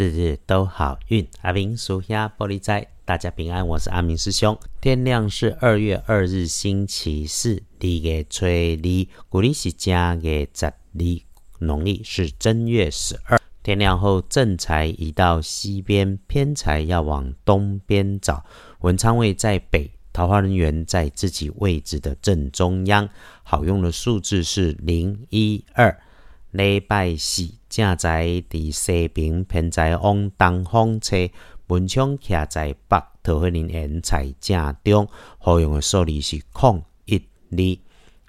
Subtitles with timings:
[0.00, 1.28] 日日都好运。
[1.42, 4.58] 阿明属下玻璃斋，大家平安，我是阿明师兄。
[4.80, 10.72] 天亮是二月二日星期四，立月初二，古历是正月十二，
[11.58, 13.38] 农历是正月十二。
[13.62, 18.42] 天亮后，正财移到西边，偏财要往东边找。
[18.80, 23.06] 文昌位在北，桃花人员在自己位置的正中央。
[23.42, 25.94] 好用的数字是零一二。
[26.52, 31.30] 礼拜四，正在伫西平，偏在往东方车，
[31.68, 35.06] 文昌徛在北，桃花人缘在正中。
[35.38, 37.16] 好用的数字是空一
[37.50, 37.78] 二。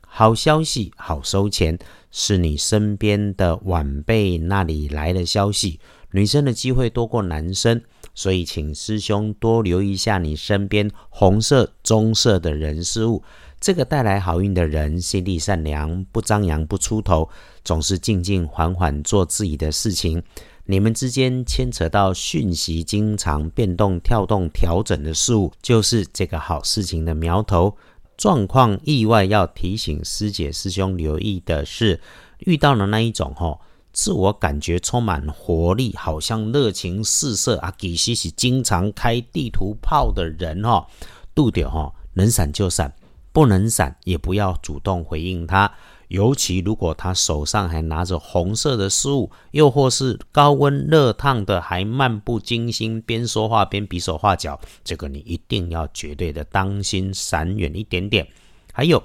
[0.02, 1.80] 好消息，好收钱，
[2.12, 5.80] 是你身边的晚辈那里来的消息。
[6.12, 7.82] 女生的机会多过男生，
[8.13, 13.24] 所以请师兄多留意一下你身边红色、棕色的人事物。
[13.62, 17.30] 这个带来好运的人，心地善良，不张扬，不出头，
[17.64, 20.24] 总是静静缓缓做自己的事情。
[20.66, 27.77] 你们之间牵扯到讯息经常变动、跳动、调整的事物，就是这个好事情的苗头。
[28.18, 32.02] 状况意外要提醒师姐师兄留意的是，
[32.40, 33.60] 遇到了那一种哈，
[33.94, 40.88] 自我感觉充满活力，好像热情四射啊，其实是经常开地图炮的人哈，
[41.35, 42.91] 度掉哈，能闪就闪。
[43.34, 45.71] 不能闪，也不要主动回应他。
[46.10, 58.27] 尤其如果他手上还拿着红色的事物，又或是高温热烫的，还漫不经心，边说话边比手画脚，这个你一定要绝对的当心，闪远一点点。
[58.73, 59.01] 还有，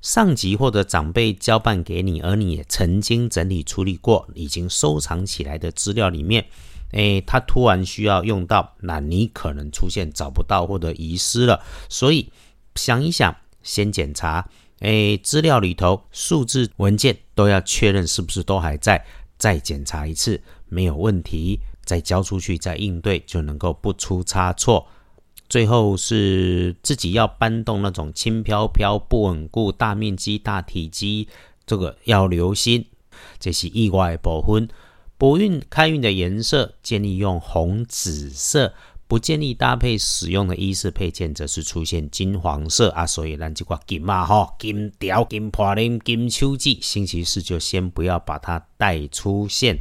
[0.00, 6.46] 上级或者长辈交办给你，而你也曾经整理处理过，已经收藏起来的资料里面，
[6.92, 12.32] 诶，他突然需要用到，那你可能出现找不到或者遗失了，所以。
[12.74, 14.48] 想一想，先检查，
[14.80, 19.04] 哎，资料里头数字文件都要确认是不是都还在，
[19.38, 24.86] 再检查一次，没有问题，再交出去，再应对，就能够不出差错。
[25.48, 31.26] 最后是自己要搬动那种轻飘飘、不稳固、大面积、大体积，
[31.66, 32.86] 这个要留心，
[33.38, 34.68] 这是意外保分。
[35.18, 38.72] 补运开运的颜色，建议用红、紫色。
[39.10, 49.76] 不建议搭配使用的衣饰配件，则是出现金黄色啊，所以咱这挂金嘛哈，金条、金破链、金秋季，星期四就先不要把它带出现。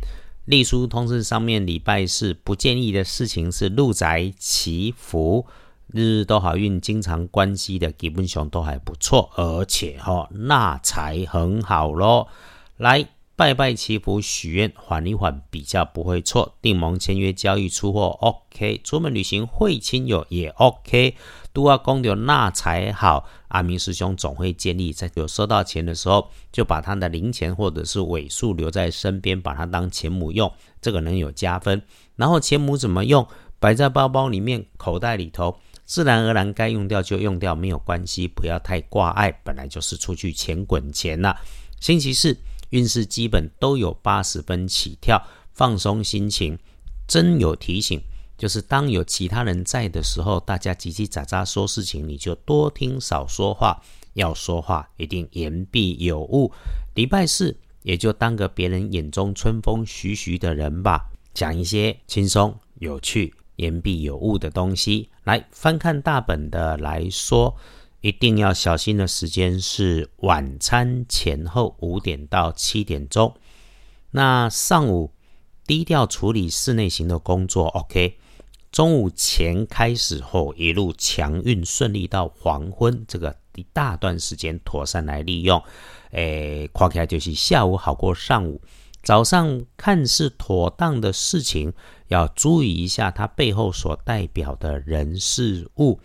[0.45, 5.45] 隶书通知上面礼拜四不建议的事情是入宅祈福，
[5.85, 12.27] 日日都好运，经常关机的基本上都还不错，而且哈纳财很好咯。
[12.77, 13.07] 来。
[13.39, 16.57] 拜拜祈福许愿，缓一缓比较不会错。
[16.61, 21.15] 订盟签约交易出货 OK，出门旅行会亲友也 OK。
[21.53, 23.29] 都要公牛那才好。
[23.47, 30.51] 阿明师兄总会建议，在有收到钱的时候，就把他的零钱或者是尾数留在身边，把它当钱母用，
[30.81, 31.81] 这个能有加分。
[32.17, 33.25] 然后钱母怎么用？
[33.57, 39.31] 摆在包包里面、口袋里头，自然而然该用掉就用掉，没有关系，不要太挂碍。
[39.45, 41.33] 本来就是出去钱滚钱呐。
[41.79, 42.37] 星期四。
[42.69, 45.21] 运势基本都有八十分起跳，
[45.53, 46.57] 放松心情。
[47.07, 47.99] 真有提醒，
[48.37, 53.81] 就是当有其他人在的时候，大家叽叽喳喳说事情，你就多听少说话。
[54.13, 56.51] 要说话，一定言必有物。
[56.93, 65.09] 礼拜四也就当个别人眼中春风徐徐的人吧，讲一些轻松有趣、言必有物的东西。
[65.23, 67.55] 来翻看大本的来说。
[68.01, 73.35] 一定要小心的时间是晚餐前后五点到七点钟。
[74.11, 75.13] 那上午
[75.67, 78.17] 低调处理室内型的工作，OK。
[78.71, 85.61] 中午前开始后一路强运顺利到黄昏，这个一大段时间妥善来利用。
[86.11, 88.61] 诶，夸起来就是下午好过上午。
[89.01, 91.73] 早上看似妥当的事情，
[92.09, 95.99] 要注意一下它背后所代表的人事物。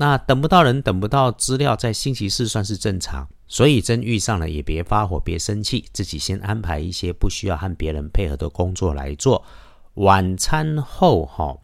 [0.00, 3.26] 那等不到人，等不到资料，在星期四算是正常。
[3.48, 9.44] 所以真遇上了，也别发火，别生气，自己先安排一些不需要和别人配合的工作来做。
[9.94, 11.58] 晚餐后，哈，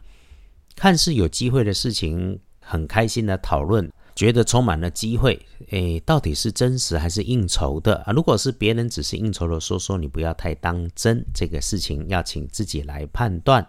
[0.75, 5.41] 看似有机会的事情，很开心的讨论，觉得充满了机会。
[5.69, 8.12] 诶，到底是真实还是应酬的啊？
[8.12, 11.25] 如果是别人只是应酬的说说，你不要太当真。
[11.32, 13.64] 这个事情要请自己来判断。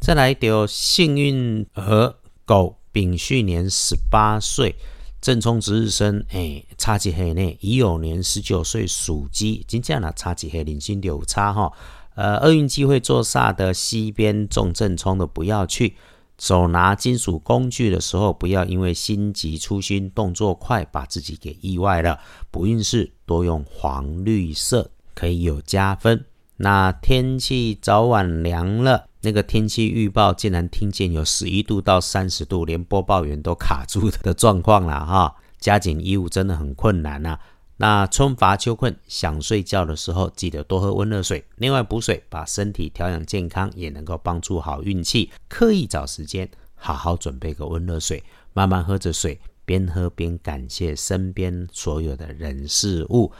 [0.00, 2.76] 再来丢幸运和狗。
[2.94, 4.76] 丙戌年十八岁，
[5.20, 7.58] 正冲值日生，哎，差几黑呢？
[7.60, 10.62] 乙酉年十九岁属鸡，今天呢差几黑？
[10.62, 11.72] 零星有差哈。
[12.14, 15.96] 呃，厄运机会坐煞的西边重正冲的不要去。
[16.38, 22.20] 手拿金属工具的时候，不要因为心急粗心，动作快，把自己给意外了。
[22.52, 26.24] 不运势多用黄绿色，可以有加分。
[26.58, 29.08] 那天气早晚凉了。
[29.24, 35.34] 那个天气预报竟然听见有十一度到三十度，连播报员都卡住的状况了哈。
[35.58, 37.38] 加紧衣物真的很困难呐。
[37.78, 41.42] 那春乏秋困，想睡觉的时候，记得多喝温热水。
[41.56, 45.30] 另外补水，把身体调养健康，也能够帮助好运气。
[45.48, 48.22] 刻意找时间，好好准备个温热水，
[48.52, 53.32] 慢慢喝着水，边喝边感谢身边所有的人事物。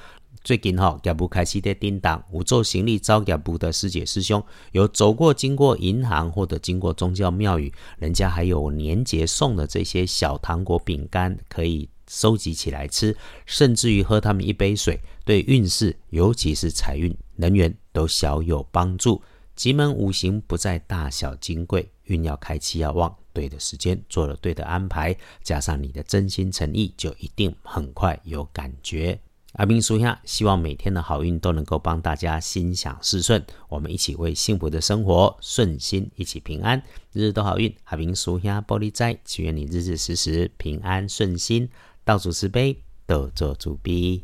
[0.44, 11.88] 最近哈，脚步开始在叮当，五做行李招脚步的师姐师兄，有走过经过银行或者经过宗教庙宇，人家还有年节送的这些小糖果饼干可以。
[12.06, 19.20] 收集起来吃，甚至于喝他们一杯水，对运势，尤其是财运、能源都小有帮助。
[19.56, 29.18] 吉门五行不在大小金贵，运要开启要旺，对的时间做了对的安排，加上你的真心诚意，就一定很快有感觉。
[29.54, 37.72] 阿兵叔兄，希望每天的好运都能够帮大家心想事顺，我们一起为幸福的生活顺心，一起平安，日日都好运。
[37.84, 41.68] 阿兵叔兄玻璃斋，祈愿你日日时时平安顺心。
[42.04, 44.22] 道主慈悲，得做主逼。